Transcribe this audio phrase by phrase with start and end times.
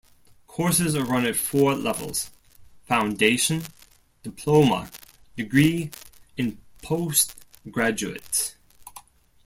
[0.47, 2.31] Courses are run at four levels:
[2.87, 3.61] foundation,
[4.23, 4.89] diploma,
[5.37, 5.91] degree
[6.39, 8.55] and postgraduate.